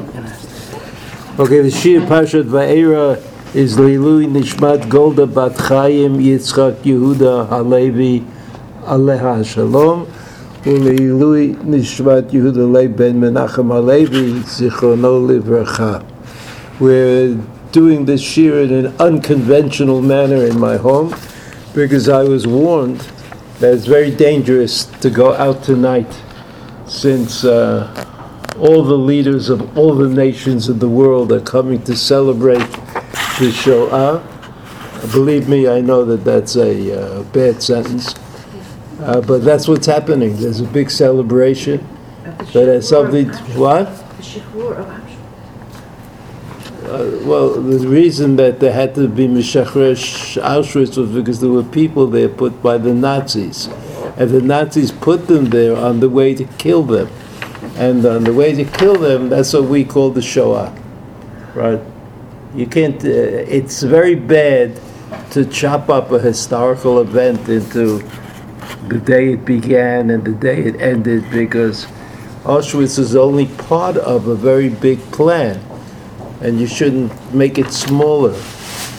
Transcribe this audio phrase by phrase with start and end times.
[0.00, 3.16] Okay, the Shir Pashat Va'era
[3.54, 8.20] is Leilui Nishmat Golda Bat Chaim Yitzchak Yehuda Halevi
[8.84, 10.06] Aleha Shalom
[10.62, 16.02] Uleilui Nishmat Yehuda Leib Ben Menachem Halevi Zichrono Livracha.
[16.80, 17.34] We're
[17.72, 21.14] doing this Shir in an unconventional manner in my home
[21.74, 23.00] because I was warned
[23.58, 26.10] that it's very dangerous to go out tonight
[26.86, 28.09] since uh,
[28.60, 32.66] all the leaders of all the nations of the world are coming to celebrate
[33.38, 34.22] the Shoah.
[35.12, 38.14] Believe me, I know that that's a uh, bad sentence,
[39.00, 40.36] uh, but that's what's happening.
[40.36, 41.86] There's a big celebration.
[42.52, 43.86] But as something, what?
[43.86, 45.00] The Shihur.
[46.90, 51.62] Uh, well, the reason that there had to be Meshachresh Auschwitz was because there were
[51.62, 53.68] people there put by the Nazis.
[54.16, 57.08] And the Nazis put them there on the way to kill them.
[57.80, 60.70] And on the way to kill them, that's what we call the Shoah.
[61.54, 61.80] Right?
[62.54, 64.78] You can't, uh, it's very bad
[65.30, 68.02] to chop up a historical event into
[68.88, 71.86] the day it began and the day it ended because
[72.44, 75.58] Auschwitz is only part of a very big plan
[76.42, 78.38] and you shouldn't make it smaller.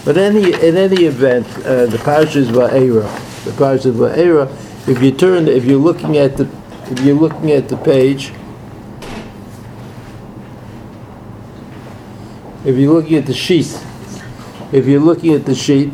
[0.04, 3.46] But any in any event, uh, the parasha is Va'era.
[3.46, 4.48] The parasha is Va'era.
[4.88, 6.50] If you turn, if you're looking at the,
[6.90, 8.34] if you're looking at the page,
[12.66, 13.68] if you're looking at the sheet,
[14.72, 15.94] if you're looking at the sheet,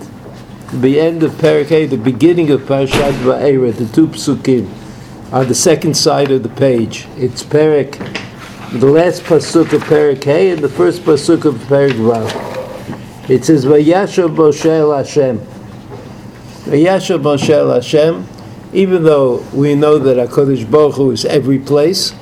[0.72, 4.70] the end of Parak A, the beginning of Parashat Va'era, the two psukim,
[5.32, 7.96] on the second side of the page, it's Parak
[8.72, 13.30] the last pasuk of Perik and the first pasuk of Perik Vav.
[13.30, 15.40] It says, "Vayashav Moshe Hashem."
[16.66, 18.26] Vayashav Moshe Hashem.
[18.74, 22.14] Even though we know that Hakadosh Baruch Hu is every place,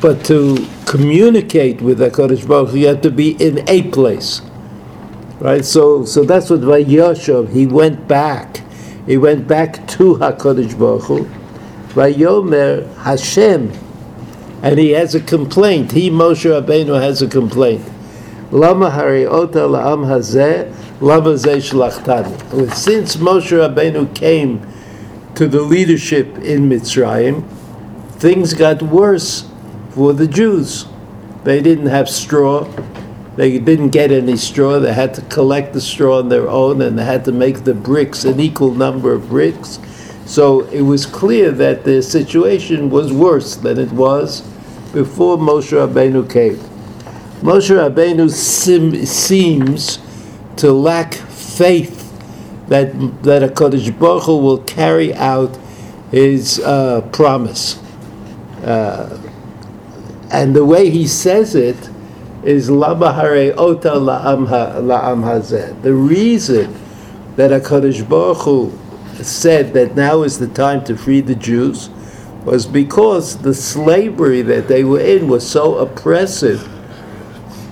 [0.00, 4.40] but to communicate with Hakadosh Baruch Hu, you have to be in a place,
[5.38, 5.64] right?
[5.64, 7.52] So, so that's what Vayashav.
[7.52, 8.62] He went back.
[9.06, 11.24] He went back to Hakadosh Baruch Hu.
[11.94, 13.72] Vayomer Hashem
[14.62, 15.92] and he has a complaint.
[15.92, 17.84] He, Moshe Rabbeinu, has a complaint.
[18.50, 22.72] Lama hari ota la'am hazeh, lama zeh shlachtani.
[22.74, 24.66] Since Moshe Rabbeinu came
[25.34, 27.48] to the leadership in Mitzrayim,
[28.12, 29.47] things got worse
[29.98, 30.86] for the Jews.
[31.42, 32.72] They didn't have straw.
[33.34, 34.78] They didn't get any straw.
[34.78, 37.74] They had to collect the straw on their own, and they had to make the
[37.74, 39.80] bricks an equal number of bricks.
[40.24, 44.42] So it was clear that the situation was worse than it was
[44.92, 46.58] before Moshe Rabbeinu came.
[47.42, 49.98] Moshe Rabbeinu sim, seems
[50.58, 52.04] to lack faith
[52.68, 52.92] that
[53.24, 55.58] that a Kodesh Baruch Hu will carry out
[56.12, 57.82] his uh, promise,
[58.62, 59.27] uh,
[60.30, 61.90] and the way he says it
[62.44, 65.82] is Lama Hare Ota La'am Hazeh.
[65.82, 66.74] The reason
[67.36, 68.72] that a Kodesh Baruch Hu
[69.22, 71.90] said that now is the time to free the Jews
[72.44, 76.68] was because the slavery that they were in was so oppressive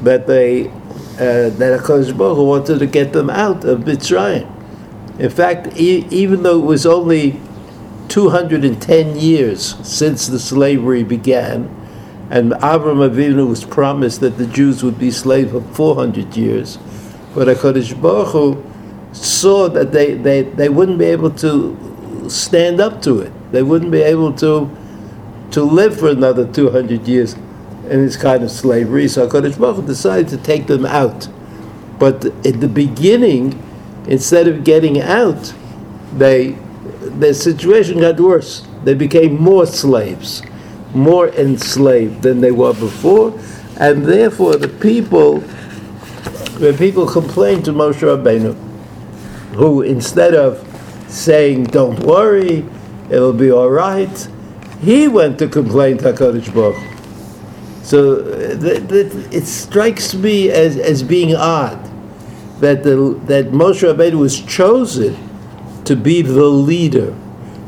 [0.02, 4.52] that they uh, that Hakadosh Baruch Hu wanted to get them out of Mitzrayim.
[5.18, 7.40] In fact, e- even though it was only
[8.08, 11.74] 210 years since the slavery began,
[12.30, 16.78] and Avram Avinu was promised that the Jews would be slaves for 400 years,
[17.34, 18.64] but Hakadosh Baruch Hu
[19.12, 23.32] saw that they, they, they wouldn't be able to stand up to it.
[23.52, 24.70] They wouldn't be able to
[25.52, 27.34] to live for another 200 years
[27.88, 29.08] in this kind of slavery.
[29.08, 31.28] So HaKadosh Baruch Hu decided to take them out.
[31.98, 33.62] But in the beginning,
[34.08, 35.54] instead of getting out,
[36.12, 36.58] they
[37.00, 38.66] their situation got worse.
[38.84, 40.42] They became more slaves,
[40.94, 43.38] more enslaved than they were before,
[43.78, 45.40] and therefore the people,
[46.60, 48.54] when people complained to Moshe Rabbeinu,
[49.54, 50.62] who instead of
[51.08, 52.64] saying, "Don't worry,
[53.10, 54.28] it'll be all right,"
[54.80, 56.76] he went to complain to Hakadosh Baruch.
[57.82, 58.22] So
[58.56, 61.78] th- th- it strikes me as, as being odd
[62.60, 65.16] that the, that Moshe Rabbeinu was chosen
[65.84, 67.14] to be the leader,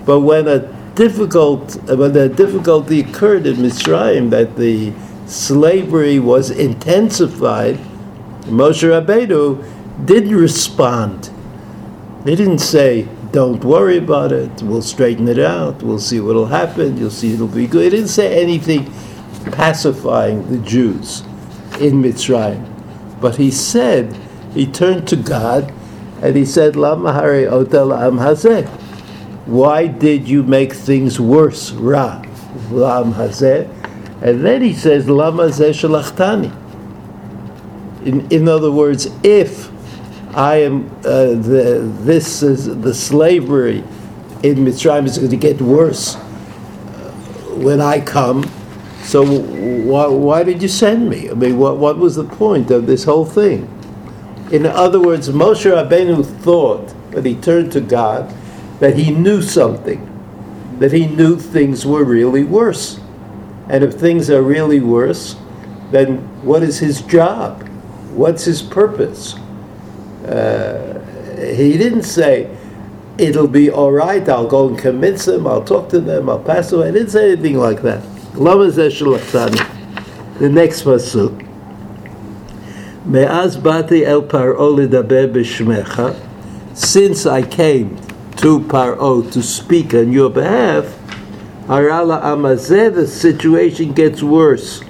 [0.05, 4.93] but when a difficult when a difficulty occurred in Mitzrayim, that the
[5.27, 7.79] slavery was intensified,
[8.47, 9.65] Moshe Rabbeinu
[10.05, 11.31] didn't respond.
[12.25, 14.51] He didn't say, "Don't worry about it.
[14.61, 15.85] We'll straighten it out.
[15.85, 16.99] We'll see what'll happen.
[16.99, 18.91] You'll see it'll be good." He didn't say anything
[19.53, 21.23] pacifying the Jews
[21.81, 22.65] in Mitzrayim,
[23.21, 24.17] but he said
[24.53, 25.71] he turned to God
[26.21, 28.67] and he said, "Lama hare otel am hazeh."
[29.49, 32.23] Why did you make things worse, Ra,
[32.71, 33.67] Lam hazeh?
[34.21, 36.55] And then he says, Lama zeh shalchtani.
[38.07, 39.71] In, in other words, if
[40.35, 43.79] I am uh, the this is the slavery
[44.43, 46.21] in Mitzrayim is going to get worse uh,
[47.57, 48.45] when I come.
[49.03, 51.31] So why, why did you send me?
[51.31, 53.67] I mean, what, what was the point of this whole thing?
[54.53, 58.31] In other words, Moshe Rabbeinu thought that he turned to God
[58.81, 60.05] that he knew something,
[60.79, 63.01] that he knew things were really worse.
[63.69, 65.37] And if things are really worse,
[65.91, 67.69] then what is his job?
[68.13, 69.35] What's his purpose?
[70.25, 71.05] Uh,
[71.39, 72.55] he didn't say,
[73.19, 76.73] it'll be all right, I'll go and convince them, I'll talk to them, I'll pass
[76.73, 76.89] away.
[76.89, 78.03] I didn't say anything like that.
[80.39, 81.45] The next pasuk.
[83.05, 84.57] Me'az bati el paro
[85.03, 86.15] b'shmecha.
[86.77, 87.97] Since I came
[88.39, 90.85] to Paro to speak on your behalf,
[91.67, 94.81] Harala Amazeh, the situation gets worse.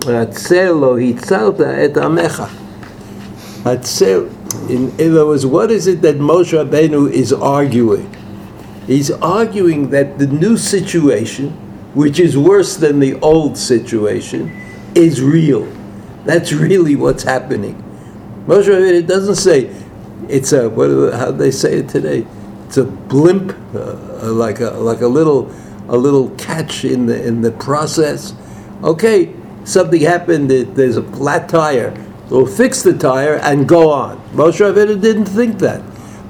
[0.00, 2.48] Atzelo hitzalta et amecha.
[3.64, 4.30] Atzel,
[4.70, 8.08] in other words, what is it that Moshe Rabbeinu is arguing?
[8.86, 11.50] He's arguing that the new situation,
[11.94, 14.48] which is worse than the old situation,
[14.94, 15.66] is real.
[16.24, 17.74] That's really what's happening.
[18.46, 19.74] Moshe Rabbeinu doesn't say
[20.28, 22.26] it's a what how do they say it today?
[22.70, 25.50] It's a blimp, uh, like a like a little
[25.88, 28.32] a little catch in the in the process.
[28.84, 29.34] Okay,
[29.64, 30.52] something happened.
[30.52, 31.92] There's a flat tire.
[32.28, 34.18] We'll fix the tire and go on.
[34.34, 35.80] Moshe Rabbeinu didn't think that.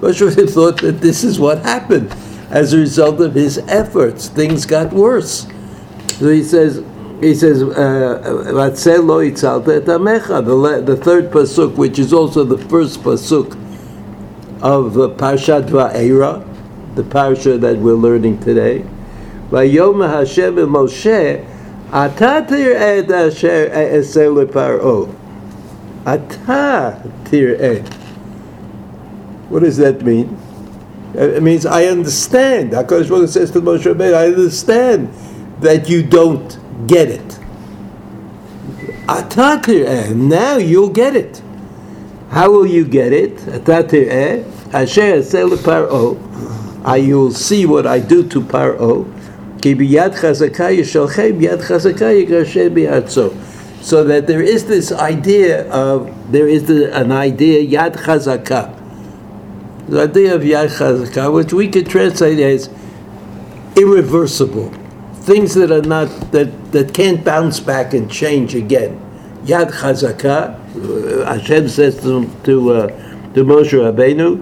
[0.00, 2.10] Moshe Rabbeinu thought that this is what happened
[2.48, 4.28] as a result of his efforts.
[4.30, 5.46] Things got worse.
[6.14, 6.82] So he says,
[7.20, 8.18] he says, uh,
[9.66, 13.69] the, the third pasuk, which is also the first pasuk
[14.62, 16.46] of the Parshat Va'era,
[16.94, 18.84] the parsha that we're learning today.
[19.50, 21.46] Vayom Hashem Moshe,
[21.92, 25.12] Ata tir'eh asher e'eseh leparo.
[26.06, 27.84] Ata tir'eh.
[29.48, 30.38] What does that mean?
[31.14, 32.70] It means I understand.
[32.70, 35.12] HaKadosh Baruch says to Moshe Rabbeinu, I understand
[35.60, 37.38] that you don't get it.
[39.08, 40.14] Ata tir'eh.
[40.14, 41.42] Now you'll get it.
[42.30, 43.46] How will you get it?
[43.48, 46.16] Asher e'eseh leparo.
[47.04, 49.06] You'll see what I do to Paro
[53.82, 58.74] so that there is this idea of there is the, an idea yad chazaka,
[59.88, 62.70] the idea of yad chazaka, which we could translate as
[63.76, 64.70] irreversible,
[65.22, 68.98] things that are not that that can't bounce back and change again.
[69.44, 72.86] Yad chazaka, Hashem says to to, uh,
[73.34, 74.40] to Moshe Rabbeinu,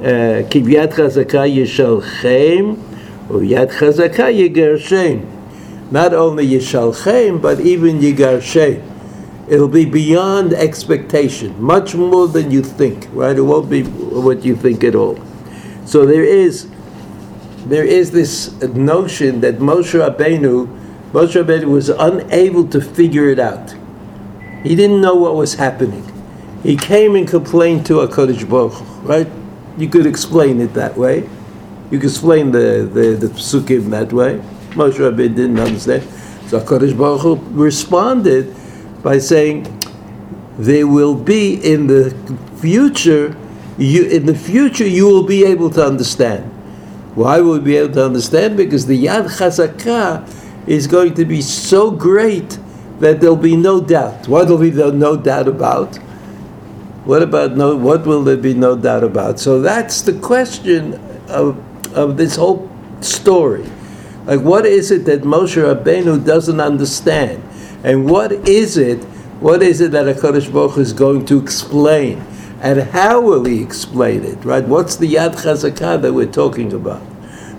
[0.00, 2.76] uh, kivyad chazaka yishalchem.
[3.28, 5.26] Yad chazaka yigarshem.
[5.90, 8.86] Not only yishalchem, but even yigarshem.
[9.48, 13.08] It'll be beyond expectation, much more than you think.
[13.12, 13.36] Right?
[13.36, 15.18] It won't be what you think at all.
[15.86, 16.68] So there is,
[17.64, 20.66] there is this notion that Moshe Rabbeinu,
[21.12, 23.74] Moshe Rabbeinu was unable to figure it out.
[24.62, 26.04] He didn't know what was happening.
[26.62, 29.28] He came and complained to Hakadosh Baruch right?
[29.76, 31.28] You could explain it that way.
[31.90, 34.40] You could explain the, the, the psukim that way.
[34.70, 36.02] Moshe Rabbeinu didn't understand.
[36.48, 38.54] So HaKadosh Baruch Hu responded
[39.02, 39.66] by saying,
[40.58, 42.10] there will be in the
[42.56, 43.36] future,
[43.78, 46.44] you, in the future you will be able to understand.
[47.14, 48.56] Why will we be able to understand?
[48.56, 52.58] Because the Yad Chazakah is going to be so great
[53.02, 54.28] that there'll be no doubt.
[54.28, 55.96] What will be no doubt about?
[57.04, 57.74] What about no?
[57.76, 59.40] What will there be no doubt about?
[59.40, 60.94] So that's the question
[61.28, 61.58] of
[61.94, 63.66] of this whole story.
[64.24, 67.42] Like, what is it that Moshe Rabbeinu doesn't understand?
[67.82, 69.02] And what is it,
[69.40, 72.24] what is it that HaKadosh Baruch is going to explain?
[72.60, 74.64] And how will he explain it, right?
[74.64, 77.02] What's the Yad Chazakah that we're talking about?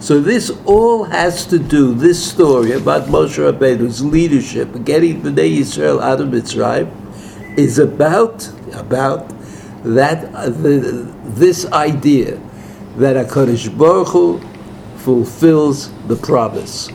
[0.04, 5.60] So this all has to do, this story about Moshe Rabbeinu's leadership, getting the Bnei
[5.60, 6.92] Yisrael out of Mitzrayim,
[7.58, 9.30] is about, about
[9.86, 12.38] that, uh, the, this idea
[12.98, 14.42] that HaKadosh Baruch Hu
[14.98, 16.90] fulfills the promise.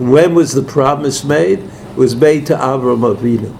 [0.00, 1.60] When was the promise made?
[1.60, 3.54] It was made to Avram Avinu.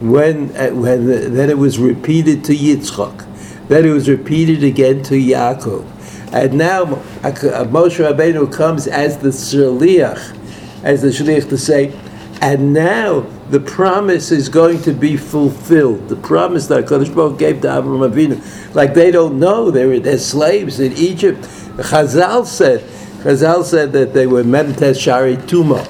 [0.00, 3.26] When, uh, when then it was repeated to Yitzchak.
[3.66, 5.96] Then it was repeated again to Yaakov.
[6.32, 10.36] And now Moshe Rabbeinu comes as the shliach,
[10.84, 11.92] as the shliach to say,
[12.40, 13.20] and now
[13.50, 16.08] the promise is going to be fulfilled.
[16.08, 20.18] The promise that Kodesh Baruch gave to Abraham Avinu, like they don't know, they're, they're
[20.18, 21.40] slaves in Egypt.
[21.76, 22.80] Chazal said,
[23.22, 25.84] Chazal said that they were medites shari tuma.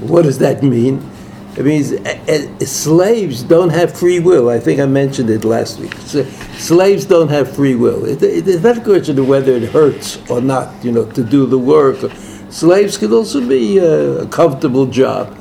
[0.00, 1.10] What does that mean?
[1.56, 4.50] It means uh, uh, slaves don't have free will.
[4.50, 5.94] I think I mentioned it last week.
[6.00, 6.22] So,
[6.58, 8.04] slaves don't have free will.
[8.04, 11.24] It, it, it's not a question of whether it hurts or not, you know, to
[11.24, 12.12] do the work.
[12.50, 15.34] Slaves can also be uh, a comfortable job.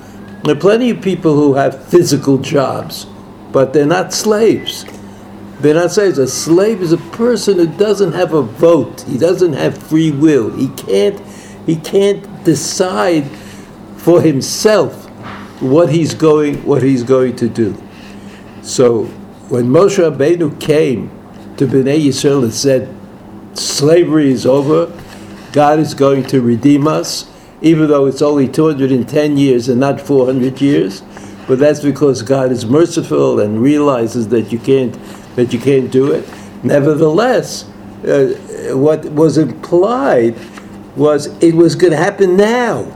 [0.43, 3.07] There are plenty of people who have physical jobs,
[3.51, 4.85] but they're not slaves.
[5.59, 6.17] They're not slaves.
[6.17, 9.01] A slave is a person who doesn't have a vote.
[9.01, 10.49] He doesn't have free will.
[10.55, 11.19] He can't.
[11.65, 13.25] He can't decide
[13.97, 15.04] for himself
[15.59, 17.75] what he's going what he's going to do.
[18.61, 19.05] So
[19.49, 21.09] when Moshe Rabbeinu came
[21.57, 22.93] to Bnei Yisrael and said,
[23.53, 24.91] slavery is over,
[25.53, 27.31] God is going to redeem us,
[27.61, 31.03] even though it's only 210 years and not 400 years,
[31.47, 34.97] but that's because God is merciful and realizes that you can't
[35.35, 36.27] that you can't do it.
[36.63, 37.65] Nevertheless,
[38.05, 38.33] uh,
[38.73, 40.35] what was implied
[40.95, 42.91] was it was going to happen now.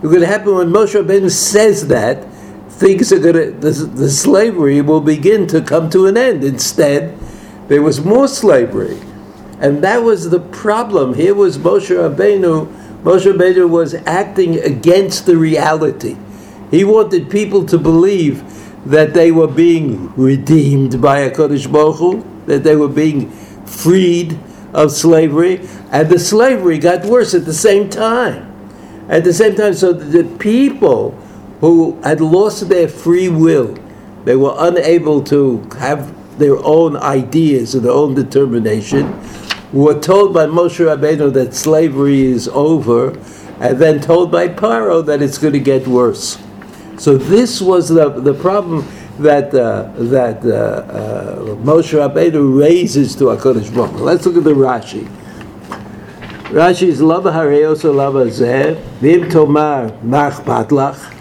[0.00, 2.24] It's going to happen when Moshe Rabbeinu says that.
[2.70, 6.44] Things are going to the, the slavery will begin to come to an end.
[6.44, 7.18] Instead,
[7.66, 9.00] there was more slavery,
[9.58, 11.14] and that was the problem.
[11.14, 12.72] Here was Moshe Rabbeinu.
[13.02, 16.16] Moshe Rabbeinu was acting against the reality.
[16.70, 18.44] He wanted people to believe
[18.84, 23.30] that they were being redeemed by Hakadosh Baruch Hu, that they were being
[23.66, 24.38] freed
[24.72, 28.47] of slavery, and the slavery got worse at the same time.
[29.08, 31.12] At the same time, so the people
[31.60, 33.76] who had lost their free will,
[34.24, 39.18] they were unable to have their own ideas and their own determination,
[39.72, 43.18] were told by Moshe Rabbeinu that slavery is over,
[43.60, 46.38] and then told by Paro that it's going to get worse.
[46.98, 48.86] So this was the, the problem
[49.18, 54.00] that uh, that uh, uh, Moshe Rabbeinu raises to Hakadosh Baruch.
[54.00, 55.10] Let's look at the Rashi.
[56.48, 61.14] Rashi's lava hareoso lava zeh vim tomar nach patlach.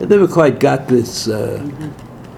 [0.00, 1.60] I never quite got this uh,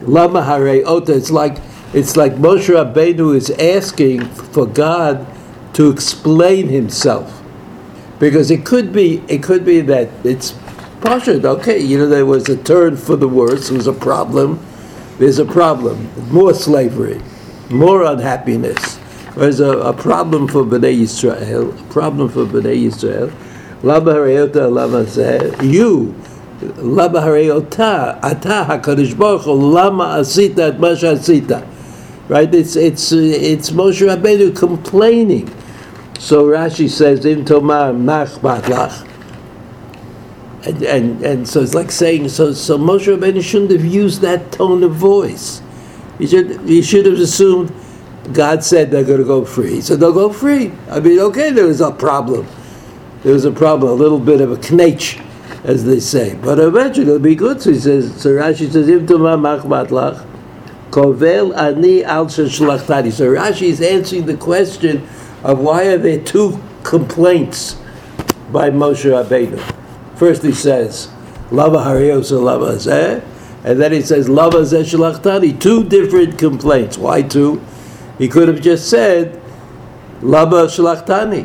[0.00, 1.10] lama hareota.
[1.10, 1.58] It's like
[1.94, 5.24] it's like Moshe Rabbeinu is asking for God
[5.74, 7.44] to explain Himself,
[8.18, 10.50] because it could be it could be that it's
[11.00, 11.44] pashut.
[11.44, 13.68] Okay, you know there was a turn for the worse.
[13.68, 14.58] There was a problem.
[15.18, 16.10] There's a problem.
[16.32, 17.22] More slavery,
[17.70, 18.98] more unhappiness
[19.36, 23.32] there's a, a problem for Bnei Yisrael, a problem for Bnei Yisrael.
[23.82, 26.14] Lama harayota lama zeh, you,
[26.76, 31.66] lama harayota, ata HaKadosh Baruch Hu, lama asita at masha asita.
[32.28, 32.54] Right?
[32.54, 35.52] It's, it's, it's Moshe Rabbeinu complaining.
[36.18, 39.08] So Rashi says, in tomar mach lach.
[40.64, 44.52] And, and, and so it's like saying, so, so Moshe Rabbeinu shouldn't have used that
[44.52, 45.60] tone of voice.
[46.18, 47.74] He should, he should have assumed,
[48.30, 50.72] God said they're going to go free, so they'll go free.
[50.88, 52.46] I mean, okay, there was a problem.
[53.24, 55.18] There was a problem, a little bit of a knetch,
[55.64, 56.36] as they say.
[56.36, 57.60] But eventually it'll be good.
[57.60, 59.88] So he says, so Rashi says, Im machmat
[60.90, 63.12] kovel ani al shlachtani.
[63.12, 65.08] So Rashi is answering the question
[65.42, 67.74] of why are there two complaints
[68.52, 69.60] by Moshe Rabbeinu.
[70.16, 71.08] First he says,
[71.50, 73.24] lava hariosa lava zeh,
[73.64, 75.58] and then he says, lava zeh shlachtani.
[75.60, 76.96] Two different complaints.
[76.98, 77.60] Why two?
[78.22, 79.32] He could have just said,
[80.20, 81.44] Laba Shlachtani.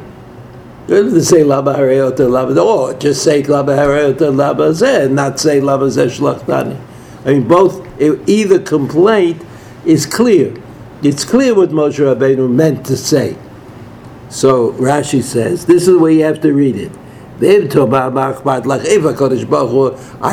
[0.86, 5.16] He didn't say Laba Hareota Laba, oh, or just say Laba Hareota Laba Zeh, and
[5.16, 6.80] not say Laba Zeh Shlachtani.
[7.26, 9.44] I mean, both, either complaint
[9.86, 10.54] is clear.
[11.02, 13.36] It's clear what Moshe Rabbeinu meant to say.
[14.30, 16.92] So Rashi says, this is the way you have to read it.
[17.42, 17.60] I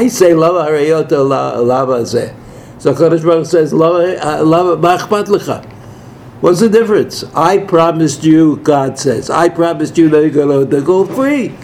[0.09, 1.27] say lava harayota
[1.67, 2.35] lava zeh.
[2.79, 5.71] So Kodesh Baruch says lava uh, machpat lecha.
[6.45, 7.25] What's the difference?
[7.35, 11.55] I promised you, God says, I promised you they're going to go free.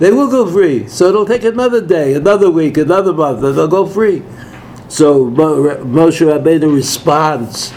[0.00, 0.86] They will go free.
[0.86, 4.22] So it'll take another day, another week, another month, and they'll go free.
[4.88, 7.72] So Moshe Rabbeinu responds,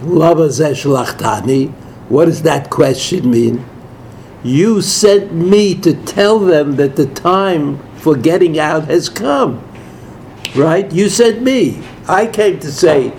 [0.00, 1.70] Lava Zesh Lachthani,
[2.08, 3.62] What does that question mean?
[4.42, 9.62] You sent me to tell them that the time for getting out has come.
[10.56, 10.90] Right?
[10.90, 11.82] You sent me.
[12.08, 13.12] I came to say,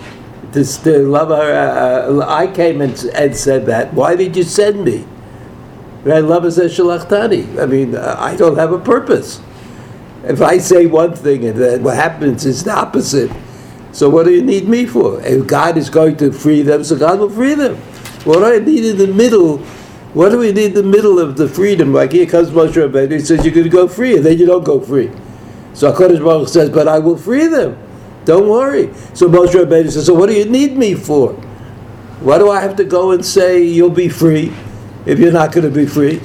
[0.54, 2.10] to love her.
[2.10, 3.94] Uh, I came and, and said that.
[3.94, 5.06] Why did you send me?
[6.06, 7.62] I love says shalachthani.
[7.62, 9.42] I mean, uh, I don't have a purpose.
[10.24, 13.32] If I say one thing and then what happens is the opposite,
[13.92, 15.22] so what do you need me for?
[15.22, 17.76] If God is going to free them, so God will free them.
[18.24, 19.58] What do I need in the middle?
[20.14, 21.94] What do we need in the middle of the freedom?
[21.94, 24.46] Like here comes Moshe Rabbeinu, he says you're going to go free, and then you
[24.46, 25.12] don't go free.
[25.74, 27.78] So HaKadosh Baruch says, but I will free them.
[28.26, 28.94] Don't worry.
[29.14, 31.34] So Moshe Rabbeinu says, so what do you need me for?
[32.22, 34.54] Why do I have to go and say you'll be free
[35.06, 36.22] if you're not going to be free?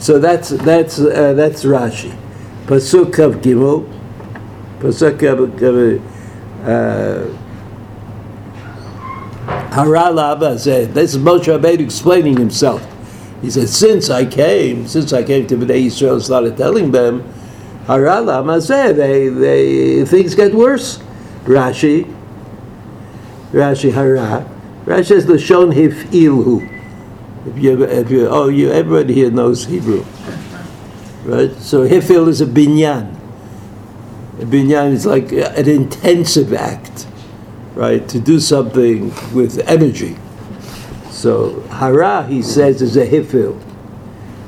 [0.00, 2.16] So that's that's uh, that's Rashi.
[2.66, 3.92] Pasuk of Gimel.
[4.80, 5.22] Pasuk
[6.64, 7.46] uh,
[9.70, 12.84] Harala Abba said, this is Moshe Rabbeinu explaining himself.
[13.42, 17.22] He said, since I came, since I came to Bnei Israel, started telling them,
[17.86, 20.98] Harala said, they, they, things get worse.
[21.44, 22.12] Rashi,
[23.52, 24.48] Rashi Hara,
[24.84, 26.72] Rashi says, Lashon Hif'ilhu.
[27.46, 30.04] If you, if you, oh, you, everybody here knows Hebrew.
[31.24, 31.52] Right?
[31.56, 33.14] So Hifil is a binyan.
[34.40, 37.06] A binyan is like an intensive act
[37.76, 40.16] right, to do something with energy.
[41.10, 43.60] So hara, he says, is a hifil.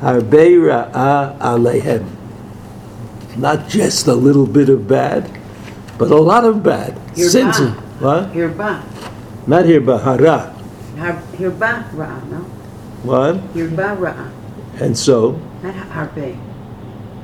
[0.01, 2.18] Harbei ra'ah alehem.
[3.39, 5.31] Not just a little bit of bad,
[5.97, 6.99] but a lot of bad.
[7.17, 7.59] Since
[8.03, 8.33] what?
[8.35, 8.83] Hirba.
[9.47, 10.55] Not hirba, hara.
[10.99, 12.39] Har- Hirba ra'a, no?
[13.07, 13.37] What?
[13.55, 14.27] Hirba ra'a,
[14.83, 16.37] And so, not harbe.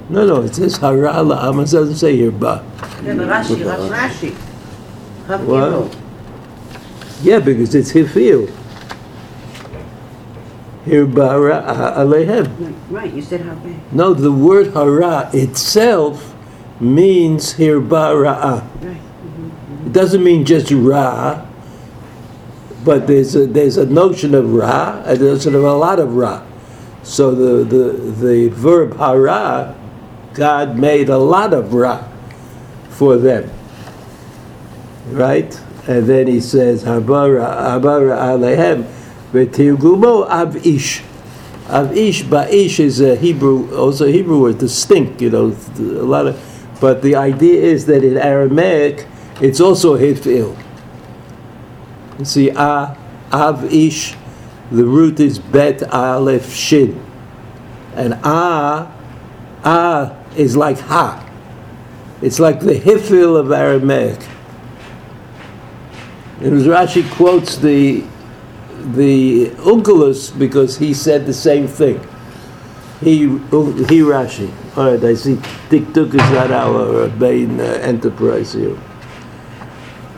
[0.08, 1.58] no, no, it says hara la'am.
[1.62, 2.62] It doesn't say hirba.
[3.04, 3.56] Yeah, but Rashi,
[3.90, 4.30] Rashi.
[5.46, 5.96] What?
[7.22, 8.50] Yeah, because it's hifil.
[10.86, 12.74] Hirba ra'ah alehem.
[12.90, 13.78] Right, you said harbe.
[13.92, 16.34] No, the word hara itself
[16.78, 18.60] means hirba ra'ah.
[18.82, 18.96] Right.
[18.96, 19.86] Mm-hmm.
[19.86, 21.46] It doesn't mean just ra,
[22.84, 26.42] but there's a, there's a notion of ra, and there's a lot of ra.
[27.02, 29.74] So the, the, the verb hara,
[30.34, 32.06] God made a lot of ra
[32.90, 33.50] for them.
[35.08, 35.58] Right?
[35.86, 37.46] And then he says, habara,
[37.80, 38.86] habara alehem,
[39.34, 41.02] v'tirgumo av ish.
[41.68, 46.06] Av ish, ba'ish is a Hebrew, also a Hebrew word, to stink, you know, a
[46.06, 46.40] lot of,
[46.80, 49.06] but the idea is that in Aramaic,
[49.40, 50.56] it's also hifil.
[52.18, 52.96] You see, ah,
[53.32, 54.14] av ish,
[54.70, 57.00] the root is bet aleph shin.
[57.94, 58.92] And ah,
[59.64, 61.20] ah is like ha.
[62.22, 64.20] It's like the hifil of Aramaic.
[66.40, 68.04] And Rashi quotes the
[68.92, 71.98] the Onkelos because he said the same thing.
[73.00, 74.50] He he Rashi.
[74.76, 75.34] All right, I see.
[75.68, 78.76] Dikduk is not our main uh, enterprise here.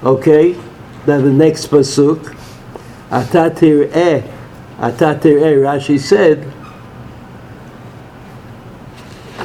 [0.05, 0.52] Okay,
[1.07, 2.35] now the next pasuk.
[3.11, 4.22] Atatir eh,
[4.79, 5.55] atatir eh.
[5.62, 6.52] Rashi said.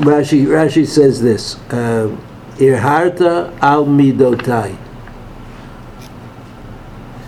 [0.01, 1.55] Rashi Rashi says this.
[1.71, 2.19] um,
[2.57, 4.77] Irharta al midotai.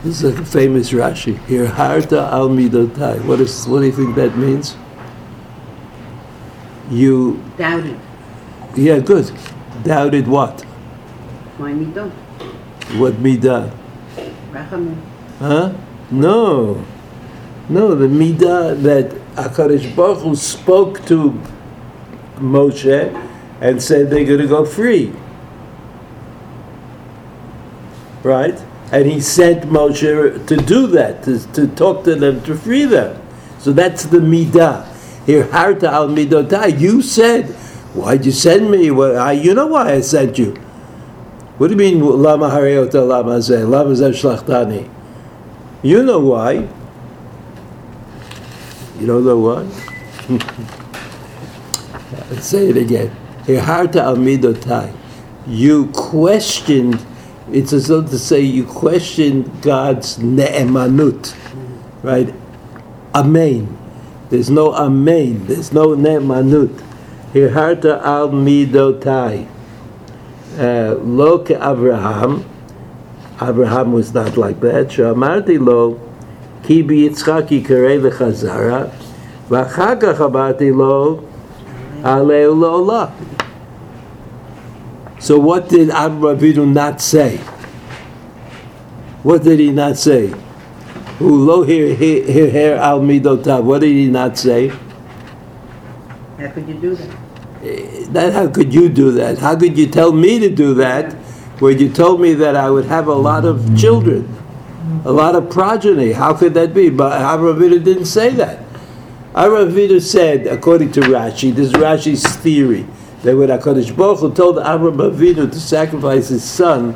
[0.03, 1.35] This is a famous Rashi.
[1.47, 3.23] Irharta al midotai.
[3.23, 3.65] What is?
[3.65, 4.75] What do you think that means?
[6.91, 7.97] You, Doubted.
[8.75, 9.31] yeah, good.
[9.83, 10.65] Doubted what?
[11.57, 12.11] My midot.
[12.99, 13.71] What midah?
[14.51, 14.97] Rachamim.
[15.39, 15.73] Huh?
[16.11, 16.83] No,
[17.69, 17.95] no.
[17.95, 21.39] The midah that Hakadosh Baruch Hu spoke to
[22.39, 23.29] Moshe
[23.61, 25.13] and said they're going to go free.
[28.21, 28.61] Right?
[28.93, 33.19] And he sent Moshe to do that, to, to talk to them, to free them.
[33.57, 34.87] So that's the midah.
[35.25, 36.79] Here, harta al midotai.
[36.79, 37.47] You said,
[37.95, 38.91] why'd you send me?
[38.91, 40.53] Well, I, you know why I sent you.
[41.57, 43.39] What do you mean, lama harayota lama?
[43.39, 44.87] Lama shlachtani?
[45.81, 46.67] You know why.
[48.99, 49.63] You don't know why?
[52.29, 53.15] Let's say it again.
[53.43, 54.95] Hirharta al midotai.
[55.47, 57.03] You questioned,
[57.52, 61.34] it's as though to say you questioned God's ne'emanut,
[62.02, 62.34] right?
[63.14, 63.76] Amen.
[64.28, 65.46] There's no amen.
[65.46, 66.82] There's no ne'emanut.
[67.32, 69.48] Hirharta al midotai.
[70.58, 72.44] Uh, Lo ke Abraham.
[73.40, 74.90] Abraham was not like that.
[74.90, 75.94] שאמרתי לו,
[76.62, 78.82] כי ביצחק יקרא לך זרע,
[79.50, 81.20] ואחר כך אמרתי לו,
[82.02, 83.06] עלהו לעולה.
[85.23, 87.37] so what did Abraham Avinu not say?
[89.23, 90.27] What did he not say?
[91.19, 93.63] Ulo lo here here here al midotav.
[93.63, 94.67] What did he not say?
[96.37, 97.09] How could you do that?
[97.63, 99.37] Eh, that how could you do that?
[99.37, 101.13] How could you tell me to do that
[101.63, 104.27] when you told me that I would have a lot of children,
[105.05, 106.11] a lot of progeny?
[106.11, 106.89] How could that be?
[106.89, 108.59] But Avinu didn't say that.
[109.33, 112.85] Avinu said, according to Rashi, this is Rashi's theory,
[113.23, 116.95] that when Hakadosh Baruch Hu told Avraham Avinu to sacrifice his son,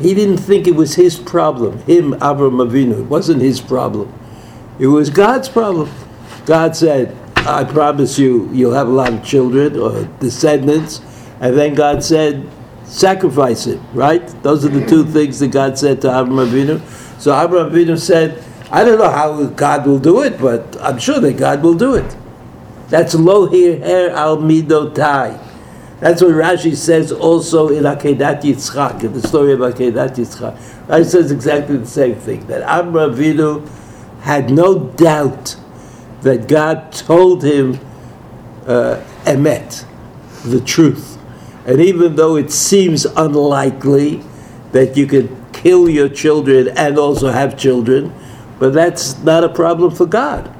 [0.00, 1.78] he didn't think it was his problem.
[1.80, 4.12] Him, Avraham Avinu, it wasn't his problem.
[4.78, 5.90] It was God's problem.
[6.46, 11.00] God said, I promise you, you'll have a lot of children or descendants.
[11.40, 12.48] And then God said,
[12.84, 14.26] sacrifice it, right?
[14.42, 17.20] Those are the two things that God said to Abraham Avinu.
[17.20, 21.20] So Abraham Avinu said, I don't know how God will do it, but I'm sure
[21.20, 22.16] that God will do it.
[22.94, 25.40] That's lo her al midotai.
[25.98, 30.56] That's what Rashi says also in Akedat Yitzchak, in the story of Akedat Yitzchak.
[30.86, 33.68] Rashi says exactly the same thing, that Amram Avinu
[34.20, 35.56] had no doubt
[36.20, 37.80] that God told him
[38.68, 39.84] uh, emet,
[40.44, 41.18] the truth.
[41.66, 44.22] And even though it seems unlikely
[44.70, 48.14] that you could kill your children and also have children,
[48.60, 50.53] but that's not a problem for God.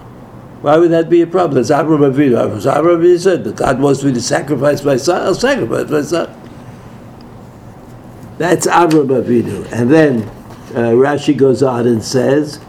[0.63, 1.62] Why would that be a problem?
[1.62, 2.38] It's Abraham Avinu.
[2.38, 5.22] Abraham Avinu said that God wants me to sacrifice my son.
[5.22, 6.30] I'll sacrifice my son.
[8.38, 9.72] That's Abraham Avinu.
[9.72, 10.24] And then
[10.76, 12.60] uh, Rashi goes on and says,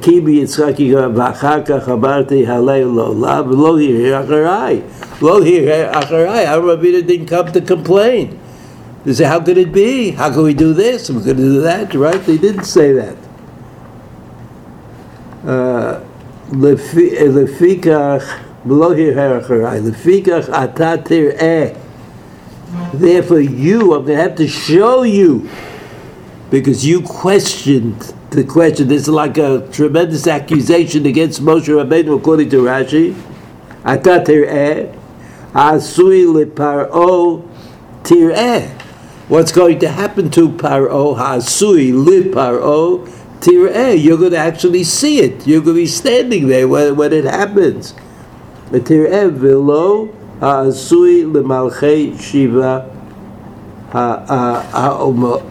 [0.00, 4.80] כי ביצחקי ואחר כך אמרתי הלל לעולם ולא הרהר אחריי.
[5.22, 6.46] לא הרהר אחריי.
[6.46, 8.38] Abraham Avinu didn't come to complain.
[9.04, 10.10] They say, how could it be?
[10.10, 11.08] How can we do this?
[11.10, 12.20] We're going to do that, right?
[12.24, 13.16] They didn't say that.
[15.46, 16.09] Uh, לפי-
[17.34, 18.34] לפיכך,
[18.66, 21.66] ולא הרהר אחריי, לפיכך אתה תראה.
[22.94, 25.48] Therefore you, I'm going to have to show you,
[26.50, 28.88] because you questioned the question.
[28.88, 33.14] This is like a tremendous accusation against Moshe Rabbeinu, according to Rashi.
[33.84, 34.82] אתה תראה,
[35.54, 37.36] העשוי לפרעה
[38.02, 38.66] תראה.
[39.28, 43.08] What's going to happen to Paro, Hasui, li Paro,
[43.41, 44.01] Tireh?
[44.01, 45.45] You're going to actually see it.
[45.47, 47.93] You're going to be standing there when, when it happens.
[48.69, 50.07] Tireh velo
[50.39, 52.89] Hasui lemalchei shiva
[53.91, 55.43] ha'umot.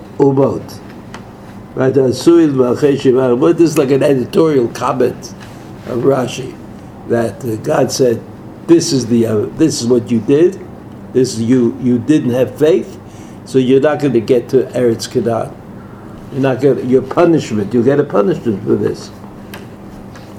[1.77, 3.59] Right, Hasui lemalchei shiva ha'umot.
[3.59, 5.33] This is like an editorial comment
[5.87, 6.57] of Rashi
[7.09, 8.21] that uh, God said,
[8.67, 10.59] "This is the uh, this is what you did.
[11.13, 12.99] This is you you didn't have faith."
[13.45, 15.60] So you're not going to get to Eretz Canaan.
[16.33, 16.89] You're not going.
[16.89, 17.75] Your punishment.
[17.75, 19.11] You get a punishment for this,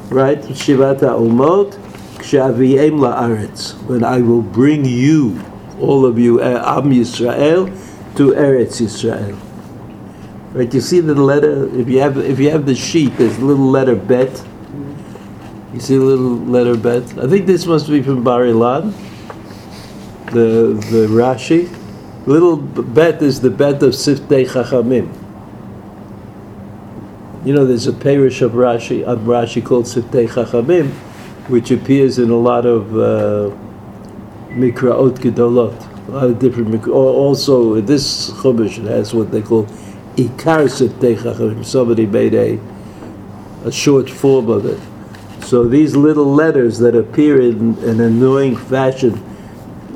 [0.10, 0.40] right?
[0.40, 1.74] Shivata umot
[2.20, 3.74] kshaviem laaretz.
[3.88, 5.44] When I will bring you,
[5.82, 7.68] all of you, uh, Am Yisrael,
[8.16, 9.38] to Eretz Yisrael.
[10.54, 10.74] Right?
[10.74, 11.68] You see the letter.
[11.78, 14.44] If you have if you have the sheet, there's a little letter bet.
[15.74, 17.04] You see a little letter bet.
[17.18, 18.94] I think this must be from Bar Ilan.
[20.28, 21.70] The the Rashi.
[22.26, 25.21] Little bet is the bet of Siftei Chachamim.
[27.44, 30.92] You know, there's a parish of Rashi, of Rashi called Siftei Chachamim,
[31.50, 33.56] which appears in a lot of uh,
[34.50, 36.88] Mikraot Gedolot, a lot of different.
[36.88, 39.64] Also, this Chumash has what they call
[40.18, 41.66] Ikar Siftei Chachamim.
[41.66, 42.60] Somebody made a,
[43.66, 44.80] a short form of it.
[45.44, 49.14] So these little letters that appear in an annoying fashion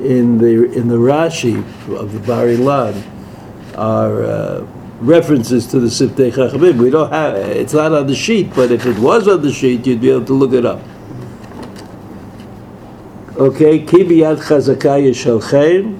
[0.00, 1.58] in the in the Rashi
[1.96, 3.02] of the Bar Ilan
[3.76, 4.66] are uh,
[4.99, 6.77] references to the Siftei Chachamim.
[6.77, 9.85] We don't have it's not on the sheet, but if it was on the sheet,
[9.87, 10.81] you'd be able to look it up.
[13.37, 15.97] Okay, ki biyad chazaka yishalchem.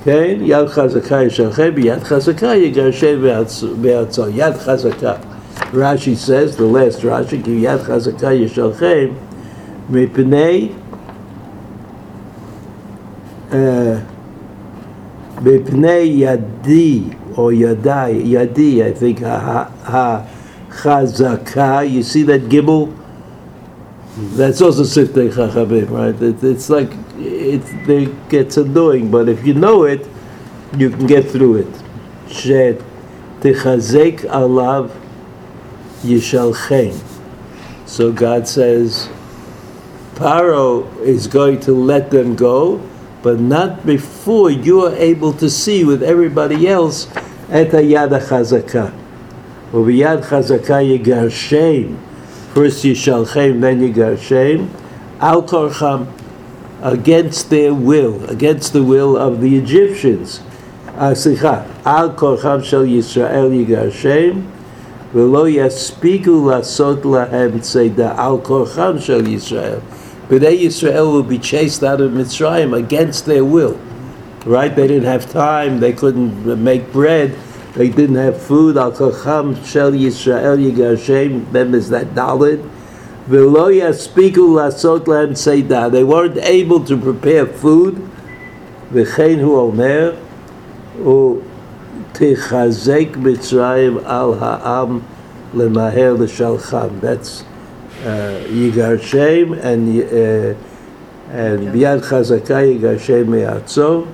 [0.00, 3.20] Okay, yad chazaka yishalchem, biyad chazaka yigarshem
[3.82, 4.32] be'atzo.
[4.32, 5.20] Yad chazaka.
[5.72, 9.16] Rashi says, the last Rashi, ki yad chazaka yishalchem,
[9.90, 10.72] mipnei
[15.42, 17.02] מפני ידי
[17.37, 20.27] or yadai, yadi, I think, ha, ha,
[20.69, 21.89] chazaka.
[21.89, 22.95] You see that Gibul?
[24.17, 26.19] That's also siftei chachamim, right?
[26.19, 30.07] It, it's like it, it gets annoying, but if you know it,
[30.75, 31.83] you can get through it.
[32.27, 32.81] Shet
[33.41, 34.89] techazek alav
[36.01, 36.99] yishalchem.
[37.85, 39.09] So God says,
[40.15, 42.81] Paro is going to let them go,
[43.21, 47.07] but not before you are able to see with everybody else
[47.50, 48.84] את היד החזקה.
[49.74, 51.82] וביד חזקה יגרשם.
[52.54, 54.58] First ישלחם, then יגרשם.
[55.20, 55.98] על כורחם,
[56.82, 60.40] against their will, against the will of the Egyptians.
[61.00, 64.30] אה, סליחה, על כורחם של ישראל יגרשם,
[65.14, 69.78] ולא יספיקו לעשות להם צידה על כורחם של ישראל.
[70.30, 73.76] Bnei Yisrael will be chased out of Mitzrayim against their will.
[74.47, 74.73] Right?
[74.73, 77.35] They didn't have time, they couldn't make bread,
[77.75, 78.77] they didn't have food.
[78.77, 82.67] Al Chacham Shel Yisrael Yigashem, them is that Dalit.
[83.27, 85.91] V'lo yaspiku lasot lahem seidah.
[85.91, 87.95] They weren't able to prepare food.
[88.89, 90.17] V'chein hu omer,
[90.97, 91.43] u
[92.13, 95.05] tichazek Mitzrayim al ha'am
[95.53, 97.01] lemaher l'shalcham.
[97.01, 97.43] That's
[98.05, 100.57] uh, Yigarshem and uh,
[101.33, 104.07] and Biyad Chazaka Yigarshem Me'atzo.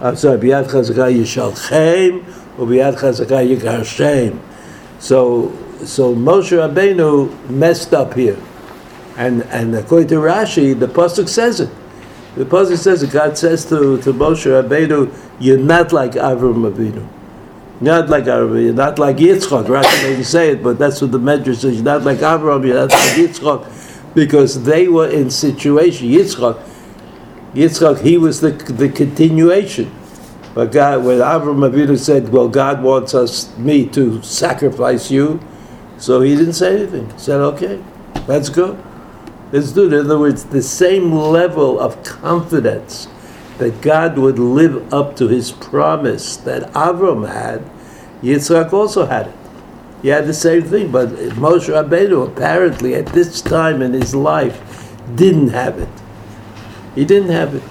[0.00, 4.38] I'm sorry, Biyad Yishalchem or Biyad Chazaka Yigarshem.
[5.00, 5.52] So
[5.84, 8.38] so Moshe Rabbeinu messed up here,
[9.16, 11.70] and and according to Rashi, the pasuk says it
[12.36, 17.04] The pasuk says that God says to, to Moshe Rabbeinu, "You're not like Avram Avinu.
[17.80, 18.62] Not like Avram.
[18.62, 19.84] You're not like Yitzchak." Right?
[20.02, 21.74] They say it, but that's what the Medrash says.
[21.74, 22.64] You're not like Avram.
[22.64, 26.08] You're not like Yitzchak, because they were in situation.
[26.08, 26.56] Yitzchak,
[27.54, 29.90] Yitzchak, he was the the continuation.
[30.54, 35.40] But God, when Avram Avinu said, "Well, God wants us me to sacrifice you,"
[35.98, 37.10] so he didn't say anything.
[37.10, 37.80] He said, "Okay,
[38.26, 38.76] let's go."
[39.50, 39.94] Let's do it.
[39.94, 43.08] In other words, the same level of confidence
[43.56, 47.62] that God would live up to his promise that Avram had,
[48.22, 49.34] Yitzchak also had it.
[50.02, 54.60] He had the same thing, but Moshe Rabbeinu apparently at this time in his life
[55.16, 55.88] didn't have it.
[56.94, 57.62] He didn't have it.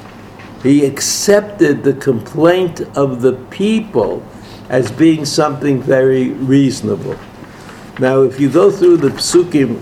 [0.63, 4.23] He accepted the complaint of the people
[4.69, 7.17] as being something very reasonable.
[7.99, 9.81] Now, if you go through the psukim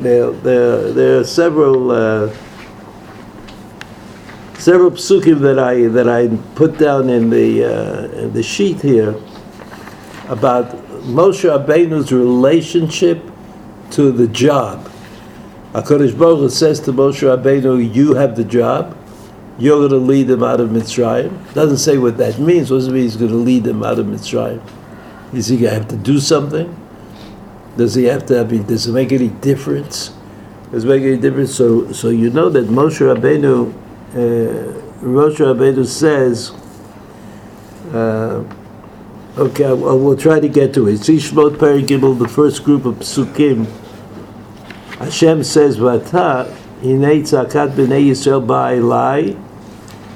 [0.00, 2.34] there, there, there are several uh,
[4.58, 9.14] several psukim that I that I put down in the uh, in the sheet here
[10.28, 10.70] about
[11.04, 13.22] Moshe Rabbeinu's relationship
[13.92, 14.85] to the job.
[15.76, 18.96] Hakadosh Baruch Hu says to Moshe Rabbeinu, "You have the job.
[19.58, 22.70] You're going to lead them out of Mitzrayim." Doesn't say what that means.
[22.70, 23.02] What does it mean?
[23.02, 24.62] He's going to lead them out of Mitzrayim.
[25.34, 26.74] Is he going to have to do something?
[27.76, 28.40] Does he have to?
[28.40, 30.14] I mean, does it make any difference?
[30.72, 31.54] Does it make any difference?
[31.54, 33.70] So, so you know that Moshe Rabbeinu,
[34.12, 36.52] uh, Moshe Rabbeinu says,
[37.94, 38.42] uh,
[39.36, 41.04] okay, I, I will try to get to it.
[41.04, 43.66] See Shmot Peri the first group of psukim.
[44.99, 46.47] Hashem says, "Vata
[46.81, 49.35] hinei tzakat b'nei Yisrael ba'elai."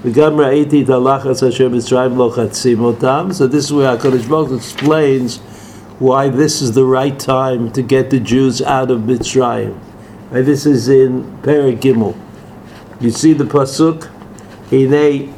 [0.06, 3.28] וגם ראיתי את הלחץ אשר מצרים לוחצים אותם.
[3.32, 5.40] So this is where HaKadosh Baruch Hu explains
[5.98, 9.74] why this is the right time to get the Jews out of Mitzrayim.
[10.32, 12.14] And this is in Perek Gimel.
[13.00, 14.08] You see the pasuk,
[14.70, 15.30] "Hinei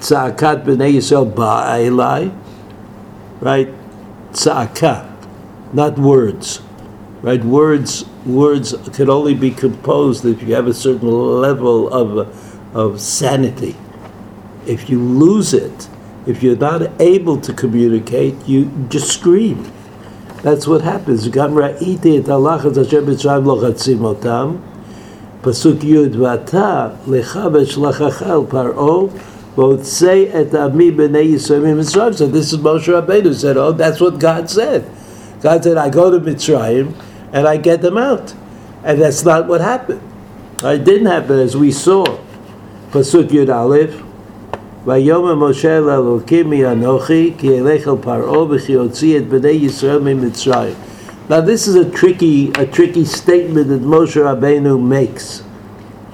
[0.00, 2.30] tzaakat b'nei Yisrael ba'elai,"
[3.40, 3.68] right?
[4.32, 5.04] Tzaaka,
[5.74, 6.62] not words,
[7.21, 7.43] right?
[7.43, 12.27] Words words can only be composed if you have a certain level of
[12.75, 13.75] of sanity.
[14.65, 15.89] If you lose it,
[16.25, 19.71] if you're not able to communicate, you just scream.
[20.43, 21.27] That's what happens.
[21.27, 24.61] Gam ra'iti et Allah et Hashem lo chatzim otam.
[25.41, 29.09] Pasuk Yud v'ata lecha v'shlachach el paro
[29.55, 32.15] v'otzei et ami b'nei Yisrael mitzrayim.
[32.15, 34.89] So this is Moshe Rabbeinu said, oh, that's what God said.
[35.41, 36.93] God said, I go to Mitzrayim
[37.32, 38.34] and I get them out.
[38.84, 40.02] And that's not what happened.
[40.62, 42.04] It didn't happen as we saw.
[42.90, 44.02] Pasuk Yud Aleph,
[44.86, 50.74] ויאמר משה לאלוקים מי אנוכי כי אלך אל פרעה וכי הוציא את בני ישראל ממצרים.
[51.28, 55.42] Now this is a tricky, a tricky statement that Moshe Rabbeinu makes.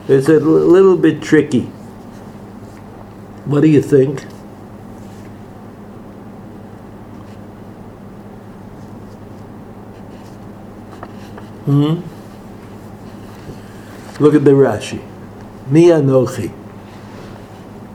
[0.09, 1.69] It's a little bit tricky.
[3.45, 4.25] What do you think?
[11.68, 12.00] Hmm?
[14.24, 15.02] Look at the Rashi.
[15.68, 16.54] Mi anochi.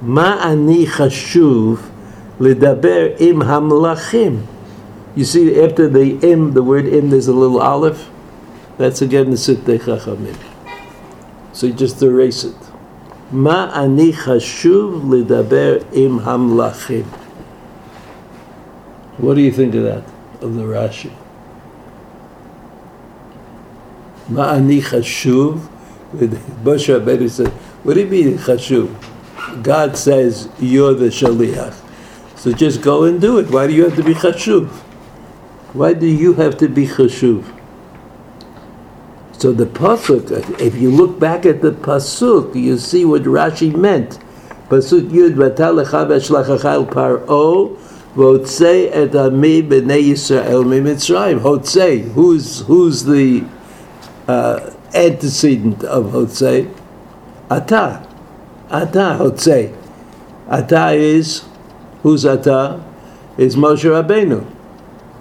[0.02, 1.80] Ma ani chashuv
[2.38, 4.44] lidaber im hamlachim.
[5.14, 8.10] You see, after the im, the word im, there's a little aleph.
[8.76, 10.36] That's again the siftei chachamim.
[11.54, 12.56] So you just erase it.
[13.30, 17.06] Ma ani chashuv lidaber im hamlachim.
[19.16, 20.04] What do you think of that,
[20.42, 21.10] of the Rashi?
[24.29, 25.67] מה אני חשוב?
[26.63, 27.49] Moshe Rabbeinu said,
[27.83, 28.87] what do you mean חשוב?
[29.61, 31.73] God says you're the shaliach.
[32.35, 33.49] So just go and do it.
[33.49, 34.67] Why do you have to be chashuv?
[35.73, 37.43] Why do you have to be chashuv?
[39.33, 44.19] So the pasuk, if you look back at the pasuk, you see what Rashi meant.
[44.69, 47.77] Pasuk Yud v'talecha v'shlachachal paro
[48.15, 51.39] v'otzei et ami b'nei Yisrael mitzrayim.
[51.39, 53.45] Hotzei, who's who's the uh,
[54.94, 56.72] antecedent of Hotzei?
[57.48, 58.06] Atah.
[58.70, 59.76] Ata Hotzei.
[60.48, 61.44] Ata is,
[62.02, 62.82] who's Ata?
[63.36, 64.46] Is Moshe Rabbeinu.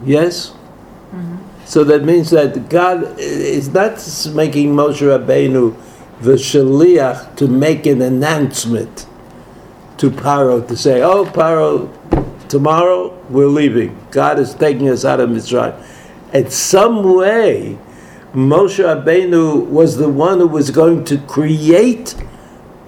[0.06, 0.50] Yes?
[0.50, 1.38] Mm-hmm.
[1.66, 3.94] So that means that God is not
[4.36, 5.76] making Moshe Rabbeinu
[6.22, 9.08] the shaliach to make an announcement
[9.98, 11.90] to Paro to say, "Oh, Paro,
[12.48, 13.98] tomorrow we're leaving.
[14.12, 15.76] God is taking us out of Mitzrayim."
[16.34, 17.78] In some way,
[18.34, 22.16] Moshe Rabbeinu was the one who was going to create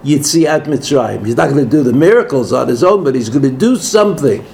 [0.03, 1.25] Yitziat Mitzrayim.
[1.25, 3.75] He's not going to do the miracles on his own, but he's going to do
[3.75, 4.45] something.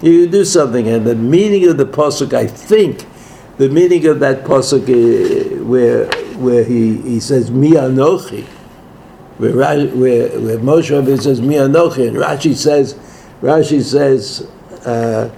[0.00, 3.06] You do something, and the meaning of the pasuk, I think,
[3.58, 6.06] the meaning of that pasuk uh, where
[6.40, 8.44] where he, he says Mi Anochi,
[9.36, 9.88] where, where,
[10.40, 12.94] where Moshe Rabbeinu says, Mi Anochi, and Rashi says,
[13.42, 14.48] Rashi says,
[14.86, 15.30] uh,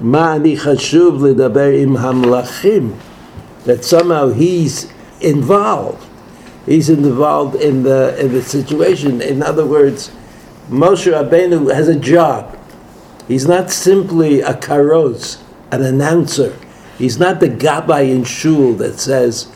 [0.00, 2.98] Ma ani chashuv ledaber im hamlachim,
[3.70, 6.04] that somehow he's involved.
[6.66, 9.22] He's involved in the, in the situation.
[9.22, 10.10] In other words,
[10.68, 12.58] Moshe Rabbeinu has a job.
[13.28, 16.58] He's not simply a karoz, an announcer.
[16.98, 19.46] He's not the gabbai in shul that says,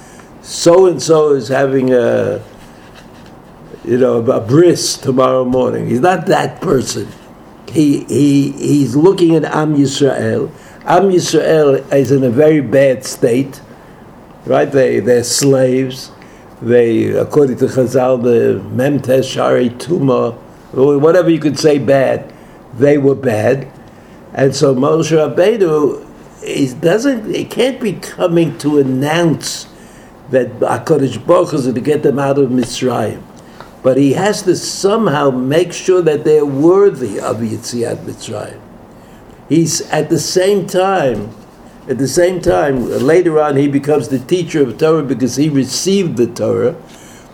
[0.43, 2.41] so and so is having a,
[3.85, 5.89] you know, a bris tomorrow morning.
[5.89, 7.09] He's not that person.
[7.69, 10.53] He, he, he's looking at Am Yisrael.
[10.85, 13.61] Am Yisrael is in a very bad state,
[14.47, 14.71] right?
[14.71, 16.11] They, they're slaves.
[16.63, 20.35] They, according to Chazal, the Memtes Shari Tuma,
[20.73, 22.33] whatever you could say bad,
[22.75, 23.71] they were bad.
[24.33, 26.05] And so Moshe Rabbeinu
[26.45, 29.67] he doesn't, he can't be coming to announce
[30.31, 33.23] that HaKadosh Baruch is to get them out of Mitzrayim.
[33.83, 38.61] But he has to somehow make sure that they're worthy of Yitziat Mitzrayim.
[39.49, 41.35] He's at the same time,
[41.87, 46.17] at the same time, later on he becomes the teacher of Torah because he received
[46.17, 46.77] the Torah.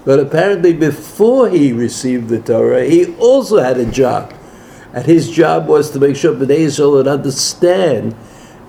[0.05, 4.35] But apparently before he received the Torah, he also had a job.
[4.93, 8.17] And his job was to make sure Bnei Yisrael would understand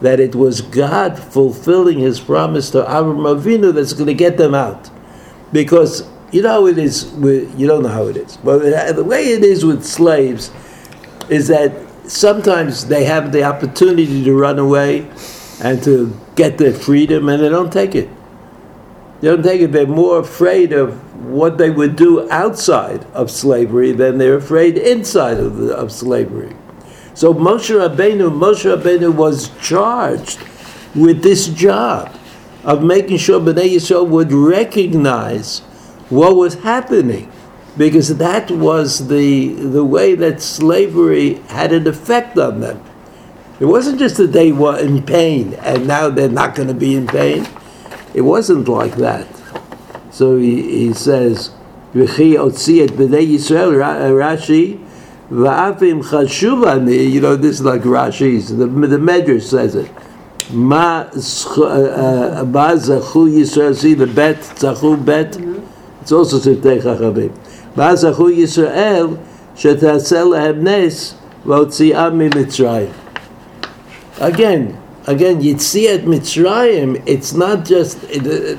[0.02, 4.54] that it was God fulfilling his promise to Avram Avinu that's going to get them
[4.54, 4.90] out.
[5.52, 8.38] Because you know how it is with, you don't know how it is.
[8.38, 8.60] But
[8.96, 10.52] the way it is with slaves
[11.30, 11.74] is that
[12.08, 15.10] sometimes they have the opportunity to run away
[15.62, 18.10] and to get their freedom and they don't take it.
[19.22, 19.72] They don't take it.
[19.72, 20.96] They're more afraid of
[21.26, 26.56] what they would do outside of slavery than they're afraid inside of, the, of slavery.
[27.14, 30.40] So Moshe Rabbeinu, Moshe Rabbeinu was charged
[30.96, 32.12] with this job
[32.64, 35.60] of making sure Bnei Yisrael would recognize
[36.10, 37.32] what was happening,
[37.78, 42.84] because that was the the way that slavery had an effect on them.
[43.62, 46.96] It wasn't just that they were in pain and now they're not going to be
[46.96, 47.48] in pain.
[48.14, 49.28] It wasn't like that.
[50.10, 51.52] So he, he says,
[51.94, 54.80] "V'chi otzi et b'nei Yisrael." Uh, Rashi
[55.32, 59.90] Va'afim chashuvani, you know, this is like Rashi's, the, the Medrash says it.
[60.50, 66.02] Uh, uh, ma zachu Yisrael, see the bet, zachu bet, mm-hmm.
[66.02, 67.32] it's also Siftei Chachamim.
[67.78, 73.01] Ma zachu Yisrael, shetasel lehem nes, v'otzi'am mi Mitzrayim.
[74.22, 78.00] Again, again, Yitziat Mitzrayim, it's not just,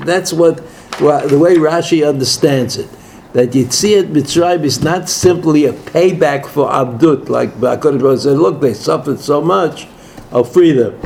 [0.05, 0.57] that's what,
[0.97, 2.89] the way Rashi understands it
[3.33, 8.73] that Yitziat Mitzrayim is not simply a payback for Abdut, like HaKadosh said, look, they
[8.73, 9.87] suffered so much,
[10.31, 10.99] I'll free them.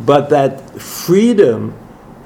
[0.00, 1.74] But that freedom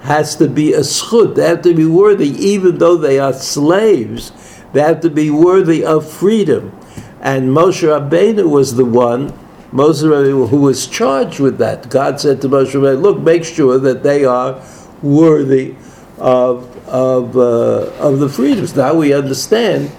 [0.01, 4.33] has to be a schut, they have to be worthy, even though they are slaves,
[4.73, 6.77] they have to be worthy of freedom.
[7.21, 9.39] And Moshe Rabbeinu was the one,
[9.73, 11.89] Moshe Rabbeinu, who was charged with that.
[11.89, 14.61] God said to Moshe Rabbeinu, look, make sure that they are
[15.03, 15.75] worthy
[16.19, 18.77] of of, uh, of the freedoms.
[18.77, 19.91] Now we understand.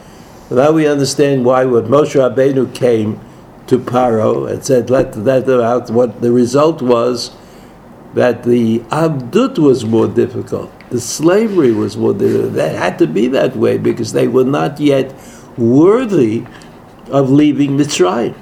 [0.51, 3.19] Now we understand why when Moshe Rabbeinu came
[3.65, 7.31] to Paro and said, "Let that out," what the result was
[8.13, 10.71] that the abdut was more difficult.
[10.91, 12.53] The slavery was more difficult.
[12.53, 15.15] That had to be that way because they were not yet
[15.57, 16.45] worthy
[17.09, 18.35] of leaving Mitzrayim.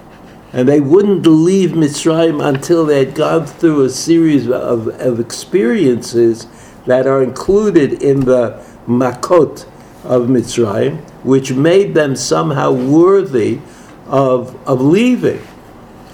[0.54, 6.48] And they wouldn't leave Mitzrayim until they had gone through a series of, of experiences
[6.86, 9.66] that are included in the makot
[10.04, 13.60] of Mitzrayim, which made them somehow worthy
[14.08, 15.42] of, of leaving.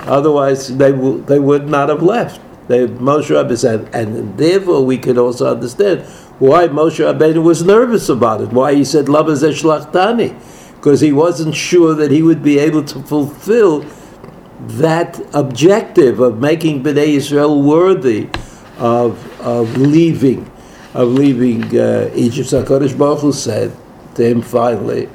[0.01, 2.39] Otherwise, they, w- they would not have left.
[2.67, 6.01] They, Moshe Rabbeinu said, and therefore we can also understand
[6.37, 10.37] why Moshe Rabbeinu was nervous about it, why he said, Lama zeh shlachtani,
[10.75, 13.83] because he wasn't sure that he would be able to fulfill
[14.59, 18.29] that objective of making Bnei Israel worthy
[18.77, 20.51] of, of leaving
[20.97, 22.49] of leaving uh, Egypt.
[22.49, 23.71] HaKadosh Baruch Hu said
[24.15, 25.07] to him finally,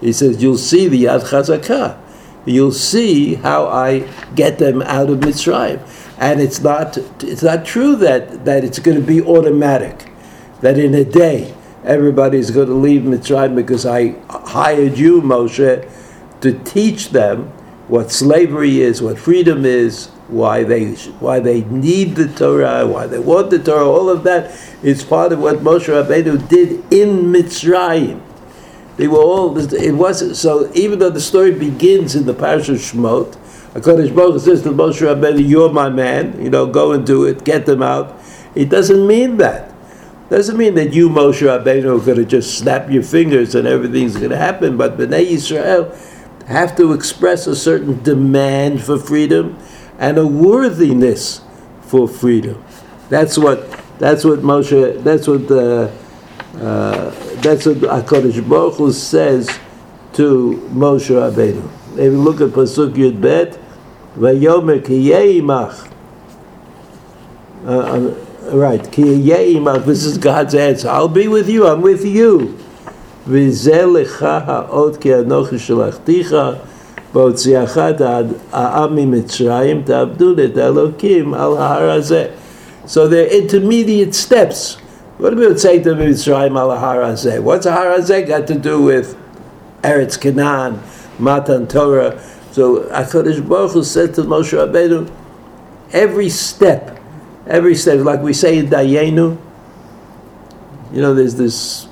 [0.00, 1.98] he says, you'll see the Yad Chazakah.
[2.44, 4.00] You'll see how I
[4.34, 5.80] get them out of Mitzrayim.
[6.18, 10.10] And it's not, it's not true that, that it's going to be automatic,
[10.60, 15.90] that in a day everybody's going to leave Mitzrayim because I hired you, Moshe,
[16.42, 17.50] to teach them
[17.90, 23.18] what slavery is, what freedom is, why they why they need the Torah, why they
[23.18, 28.22] want the Torah, all of that is part of what Moshe Rabbeinu did in Mitzrayim.
[28.96, 29.58] They were all.
[29.58, 30.70] It wasn't so.
[30.72, 33.36] Even though the story begins in the Parsha Shmot,
[33.72, 36.38] Hakadosh Baruch says to Moshe Rabbeinu, "You're my man.
[36.40, 37.42] You know, go and do it.
[37.44, 38.16] Get them out."
[38.54, 39.74] It doesn't mean that.
[40.28, 44.16] Doesn't mean that you, Moshe Rabbeinu, are going to just snap your fingers and everything's
[44.16, 45.92] going to happen, but Bnei Yisrael
[46.46, 49.58] have to express a certain demand for freedom
[49.98, 51.42] and a worthiness
[51.82, 52.62] for freedom.
[53.08, 55.02] That's what that's what Moshe.
[55.04, 55.92] That's what the
[56.54, 57.10] uh,
[57.42, 59.48] that's what Hakadosh Baruch Hu says
[60.14, 61.68] to Moshe Rabbeinu.
[61.92, 63.58] If you look at pasuk Yud Bet,
[64.16, 65.90] Vayomer ki yeimach.
[67.64, 69.84] Uh, uh, right, ki yeimach.
[69.84, 70.88] This is God's answer.
[70.88, 71.66] I'll be with you.
[71.66, 72.58] I'm with you.
[73.27, 76.35] וזה לך האות כי אנוכי שלחתיך
[77.13, 78.01] בהוציאך את
[78.51, 82.25] העם ממצרים תעבדו את האלוקים על ההר הזה.
[82.87, 84.77] So they're intermediate steps.
[85.17, 87.39] What do we say to Mitzrayim al Har Hazeh?
[87.41, 89.17] What's a Har Hazeh got to do with
[89.81, 90.79] Eretz Canaan,
[91.17, 92.21] Matan Torah?
[92.51, 95.09] So HaKadosh Baruch Hu said to Moshe Rabbeinu,
[95.93, 96.99] every step,
[97.47, 99.37] every step, like we say in Dayenu,
[100.91, 101.87] you know, there's this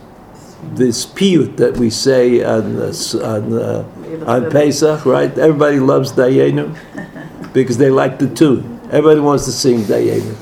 [0.62, 3.84] this piyut that we say on on, uh,
[4.26, 5.36] on Pesach, right?
[5.38, 6.76] Everybody loves Dayenu
[7.52, 8.80] because they like the tune.
[8.86, 10.36] Everybody wants to sing Dayenu.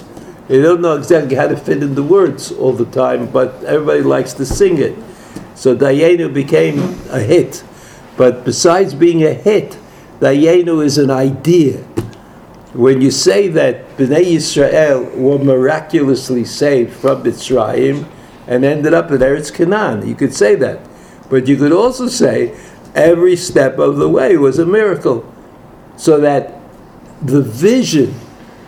[0.48, 4.02] They don't know exactly how to fit in the words all the time, but everybody
[4.02, 4.96] likes to sing it.
[5.54, 6.78] So Dayenu became
[7.10, 7.64] a hit.
[8.16, 9.76] But besides being a hit,
[10.20, 11.78] Dayenu is an idea.
[12.72, 18.06] When you say that Bnei Yisrael were miraculously saved from Mitzrayim,
[18.46, 20.06] and ended up at Eretz Canaan.
[20.06, 20.80] You could say that.
[21.28, 22.56] But you could also say
[22.94, 25.30] every step of the way was a miracle.
[25.96, 26.60] So that
[27.22, 28.14] the vision,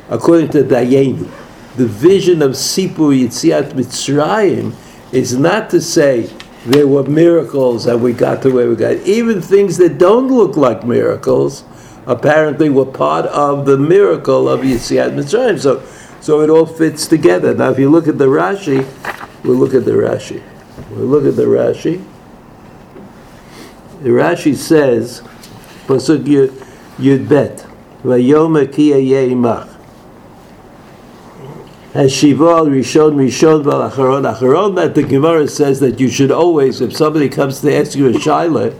[0.09, 1.31] according to Dayenu,
[1.77, 4.75] the vision of Sipur Yitziat Mitzrayim
[5.13, 6.29] is not to say
[6.67, 8.97] there were miracles and we got to where we got.
[9.07, 11.65] Even things that don't look like miracles
[12.07, 15.61] apparently were part of the miracle of Yitziat Mitzrayim.
[15.61, 15.83] So,
[16.21, 17.55] so it all fits together.
[17.55, 18.85] Now, if you look at the Rashi,
[19.45, 20.43] We'll look at the Rashi.
[20.91, 22.05] We'll look at the Rashi.
[24.03, 25.23] The Rashi says,
[25.87, 26.25] Pasuk
[26.99, 27.67] Yud Bet,
[28.03, 29.75] Vayoma ki yeimach.
[31.93, 34.77] Hashiva Rishon Rishon Val Acharon Acharon.
[34.77, 38.13] That the Gemara says that you should always, if somebody comes to ask you a
[38.13, 38.75] shaila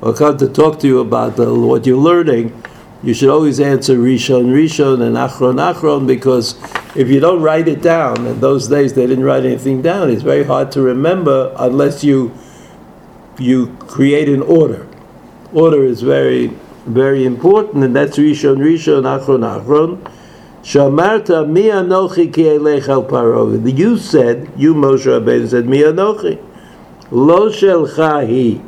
[0.00, 2.60] or come to talk to you about the, what you're learning,
[3.02, 6.54] you should always answer Rishon Rishon and Achron Achron because
[6.96, 10.22] if you don't write it down, in those days they didn't write anything down, it's
[10.22, 12.32] very hard to remember unless you
[13.38, 14.86] you create an order.
[15.52, 16.48] Order is very,
[16.86, 20.12] very important, and that's Rishon Rishon Achron Achron.
[20.62, 23.68] Shamarta mi anochi ki elech al.
[23.68, 26.42] You said, you Moshe Rabbeinu said, mi anochi.
[27.10, 28.60] Lo shelcha hi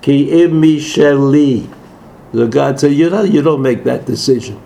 [0.00, 1.70] ki im mi sheli.
[2.32, 4.60] So God said, you know, you don't make that decision.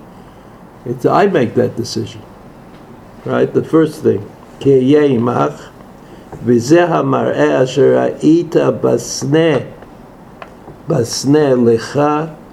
[0.86, 2.22] It's I make that decision
[3.25, 3.53] Right?
[3.53, 4.21] The first thing.
[4.59, 5.69] כי יהיה עמך,
[6.45, 9.57] וזה המראה אשר ראית בסנה,
[10.87, 11.99] בסנה לך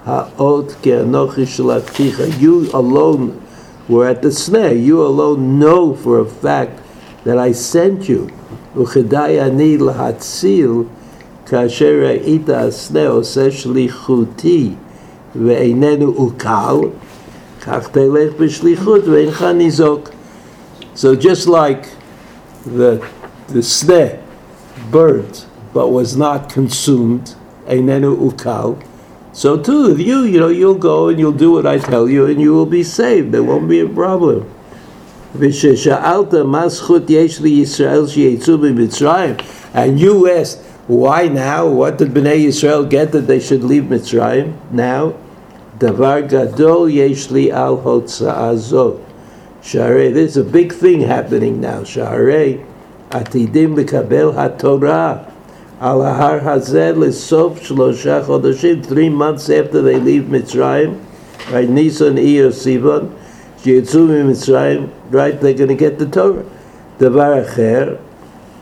[0.05, 2.21] האות כי אנוכי שלחתיך.
[2.39, 3.31] You alone
[3.89, 4.73] were at the snare.
[4.73, 6.79] You alone know for a fact
[7.25, 8.31] that I sent you.
[8.77, 10.71] וכדאי אני להציל
[11.45, 14.69] כאשר ראית הסנה עושה שליחותי
[15.35, 16.75] ואיננו עוקל,
[17.65, 20.09] כך תלך בשליחות ואינך ניזוק.
[20.98, 21.86] So just like
[22.64, 22.98] the,
[23.46, 24.20] the sneh
[24.90, 27.36] burnt but was not consumed,
[27.68, 28.82] einenu ukal,
[29.32, 32.26] so too if you, you know, you'll go and you'll do what I tell you
[32.26, 33.30] and you will be saved.
[33.30, 34.52] There won't be a problem.
[35.34, 35.54] And
[40.00, 41.68] you asked, why now?
[41.68, 45.14] What did Bnei Yisrael get that they should leave Mitzrayim now?
[45.78, 49.07] Davar gadol yesh li al hotza'ah
[49.60, 51.84] Share, there's a big thing happening now.
[51.84, 52.58] Share,
[53.10, 55.32] atidim lekabel haTorah
[55.80, 58.84] al har hazeh lesof shlosha chodeshim.
[58.84, 61.04] Three months after they leave Mitzrayim,
[61.50, 61.68] right?
[61.68, 63.10] Nissan, Iyar, Sivan,
[63.62, 65.40] Jitzumim, Mitzrayim, right?
[65.40, 66.44] They're going to get the Torah.
[66.98, 68.00] Devar acher,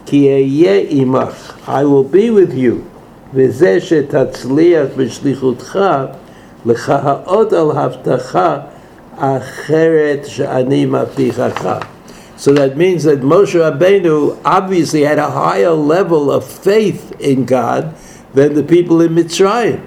[0.07, 1.69] ki imach.
[1.69, 2.91] I will be with you.
[3.35, 6.19] V'zeh she tatzliach v'shlichutcha
[6.65, 8.73] lecha ha'od al haftacha.
[9.17, 11.89] Acheret Maptichacha.
[12.39, 17.95] So that means that Moshe Rabbeinu obviously had a higher level of faith in God
[18.35, 19.87] than the people in Mitzrayim.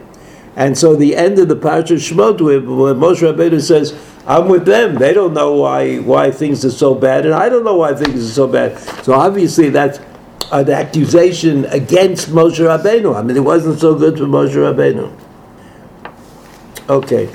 [0.56, 3.94] And so the end of the Parsha Shemot, where Moshe Rabbeinu says,
[4.26, 4.96] I'm with them.
[4.96, 8.30] They don't know why why things are so bad, and I don't know why things
[8.30, 8.78] are so bad.
[9.04, 10.00] So obviously that's
[10.52, 13.16] an accusation against Moshe Rabbeinu.
[13.16, 15.16] I mean, it wasn't so good for Moshe Rabbeinu.
[16.90, 17.30] Okay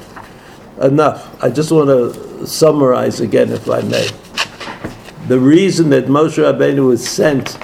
[0.80, 1.42] enough.
[1.42, 4.08] I just want to summarize again, if I may.
[5.28, 7.58] the reason that Moshe Rabbeinu was sent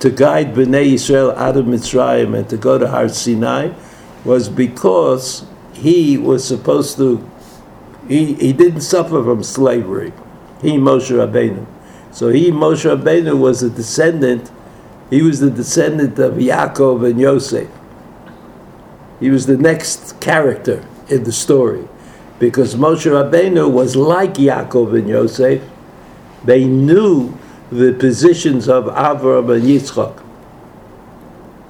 [0.00, 3.72] to guide Bnei Yisrael out of Mitzrayim and to go to Har Sinai
[4.24, 7.28] was because he was supposed to,
[8.08, 10.12] he, he didn't suffer from slavery.
[10.60, 11.66] He, Moshe Rabbeinu.
[12.12, 14.50] So he, Moshe Rabbeinu, was a descendant,
[15.10, 17.68] he was the descendant of Yaakov and Yosef.
[19.20, 21.88] He was the next character in the story
[22.44, 25.62] because Moshe Rabbeinu was like Yaakov and Yosef.
[26.44, 27.38] They knew
[27.72, 30.22] the positions of Avram and Yitzchak.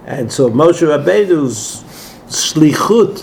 [0.04, 1.84] And so Moshe Rabbeinu's
[2.26, 3.22] slichut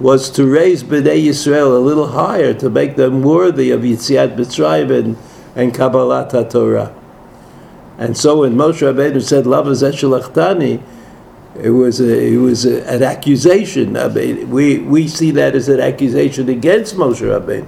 [0.00, 4.90] was to raise Bnei Yisrael a little higher to make them worthy of Yitziat Mitzrayim
[4.90, 5.18] and,
[5.54, 6.94] and Kabbalat.
[7.98, 10.82] And so when Moshe Rabbeinu said, Lama Zeshulachtani,
[11.58, 13.96] it was a, it was a, an accusation.
[13.96, 17.66] I mean, we, we see that as an accusation against Moshe Rabbeinu.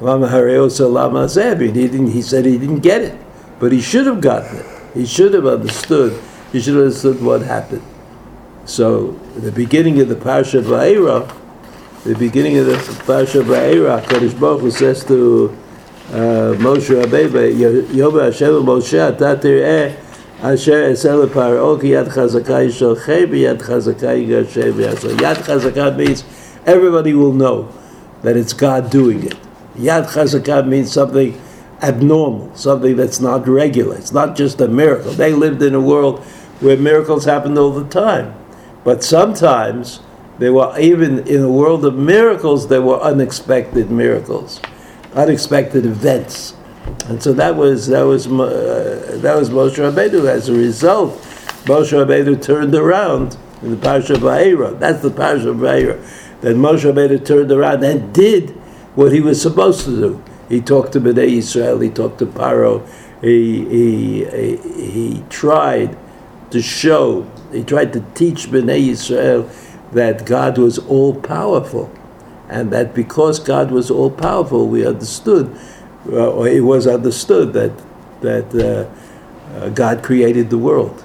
[0.00, 1.60] Lama Zeh.
[1.60, 2.12] He didn't.
[2.12, 3.18] He said he didn't get it,
[3.58, 4.66] but he should have gotten it.
[4.94, 6.22] He should have understood.
[6.52, 7.82] He should have understood what happened.
[8.64, 11.28] So the beginning of the Parsha Va'era,
[12.04, 15.56] the beginning of the Parsha Va'era, Kodesh Baruch Hu says to
[16.10, 20.07] uh, Moshe Rabbeinu, Yoba Hashem Moshe, Ata Tir'eh
[20.40, 25.16] Asher Esel Paro oh, Ki Yad Chazaka Yishalchei Yad Chazaka Yigashem Yasol.
[25.18, 26.22] Yad Chazaka means
[26.64, 27.68] everybody will know
[28.22, 29.36] that it's God doing it.
[29.74, 31.36] Yad Chazaka means something
[31.82, 33.96] abnormal, something that's not regular.
[33.96, 35.10] It's not just a miracle.
[35.10, 36.20] They lived in a world
[36.60, 38.32] where miracles happened all the time.
[38.84, 39.98] But sometimes
[40.38, 44.60] there were even in a world of miracles there were unexpected miracles,
[45.16, 46.54] unexpected events,
[47.06, 50.26] and so that was that was uh, that was Moshe Rabbeinu.
[50.26, 51.14] As a result,
[51.64, 54.78] Moshe Rabbeinu turned around in the Parsha of Va'era.
[54.78, 56.00] That's the Parsha of Va'era.
[56.40, 58.50] That Moshe Rabbeinu turned around and did
[58.94, 60.24] what he was supposed to do.
[60.48, 61.78] He talked to Bnei Israel.
[61.80, 62.86] He talked to Paro.
[63.20, 65.96] He, he, he, he tried
[66.50, 69.50] to show, he tried to teach Bnei Israel
[69.92, 71.92] that God was all powerful.
[72.48, 75.54] And that because God was all powerful, we understood,
[76.12, 77.72] uh, it was understood that,
[78.20, 81.04] that uh, uh, God created the world.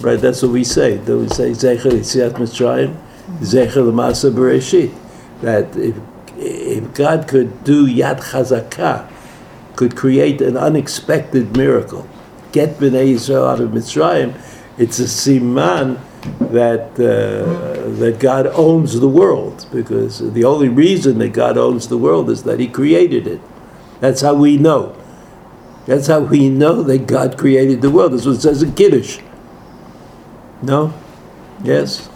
[0.00, 0.20] Right?
[0.20, 0.96] That's what we say.
[0.96, 2.96] That we say, Zecher Yitziat Mitzrayim,
[3.40, 4.94] Zecher L'Masa Bereshit.
[5.40, 5.96] That if
[6.38, 9.10] if God could do Yad Chazakah,
[9.74, 12.08] could create an unexpected miracle,
[12.52, 14.38] get Bnei Israel out of Mitzrayim,
[14.78, 16.00] it's a siman
[16.50, 21.98] that uh, that God owns the world because the only reason that God owns the
[21.98, 23.40] world is that He created it.
[24.00, 24.96] That's how we know.
[25.86, 28.12] That's how we know that God created the world.
[28.12, 29.20] That's what it says in Kiddush.
[30.62, 30.92] No?
[31.62, 32.08] Yes?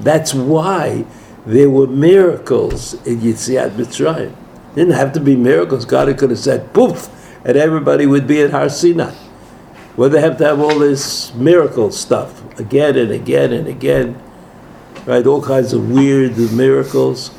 [0.00, 1.04] That's why
[1.44, 4.34] there were miracles in Yitziat Mitzrayim.
[4.74, 5.84] Didn't have to be miracles.
[5.84, 7.08] God could have said, poof,
[7.44, 9.14] and everybody would be at Har Sinai.
[9.96, 14.22] Well, they have to have all this miracle stuff again and again and again,
[15.04, 15.26] right?
[15.26, 17.30] All kinds of weird miracles.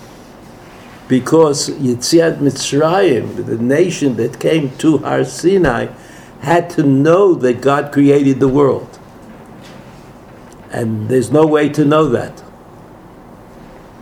[1.12, 5.88] Because Yitziat Mitzrayim, the nation that came to Har Sinai,
[6.40, 8.98] had to know that God created the world.
[10.72, 12.42] And there's no way to know that.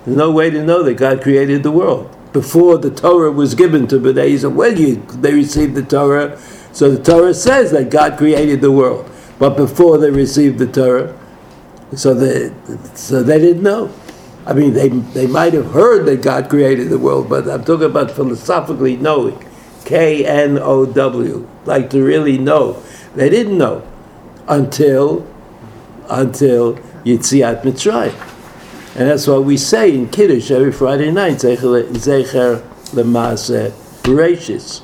[0.05, 2.15] There's no way to know that God created the world.
[2.31, 6.39] Before the Torah was given to Bnei Yisrael, when you, they received the Torah,
[6.73, 9.09] so the Torah says that God created the world.
[9.39, 11.19] But before they received the Torah,
[11.95, 12.53] so they,
[12.93, 13.91] so they didn't know.
[14.45, 17.85] I mean, they, they might have heard that God created the world, but I'm talking
[17.85, 19.45] about philosophically knowing.
[19.85, 22.81] K N O W, like to really know.
[23.15, 23.87] They didn't know
[24.47, 25.25] until
[26.07, 26.73] until
[27.03, 28.13] Yitziat Mitzrayim.
[28.95, 32.61] And that's why we say in Kiddush every Friday night, Zecher
[32.91, 33.71] Lemase
[34.03, 34.81] Bereshis,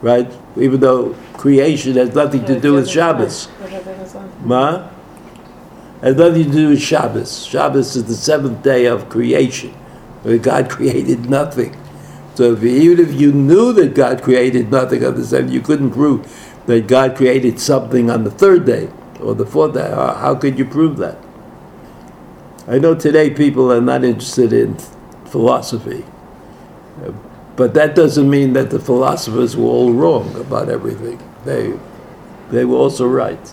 [0.00, 0.30] right?
[0.56, 3.48] Even though creation has nothing to do with Shabbos.
[4.42, 4.88] Ma?
[6.00, 7.44] Has nothing to do with Shabbos.
[7.44, 9.70] Shabbos is the seventh day of creation,
[10.22, 11.76] where God created nothing.
[12.34, 15.90] So if, even if you knew that God created nothing on the seventh, you couldn't
[15.90, 16.24] prove
[16.66, 18.88] that God created something on the third day
[19.20, 19.90] or the fourth day.
[19.90, 21.18] How, could you prove that?
[22.68, 24.76] I know today people are not interested in
[25.24, 26.04] philosophy,
[27.56, 31.18] but that doesn't mean that the philosophers were all wrong about everything.
[31.44, 31.72] They,
[32.50, 33.52] they were also right.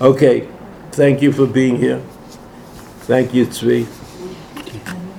[0.00, 0.48] Okay,
[0.92, 2.00] thank you for being here.
[3.06, 3.86] Thank you, Tzvi,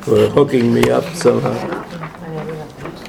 [0.02, 1.91] for hooking me up somehow.